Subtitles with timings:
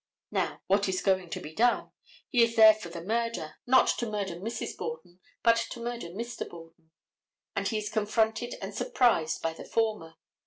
[0.31, 1.91] Now, what is going to be done?
[2.27, 4.75] He is there for the murder; not to murder Mrs.
[4.75, 6.49] Borden, but to murder Mr.
[6.49, 6.89] Borden.
[7.55, 10.15] And he is confronted and surprised by the former.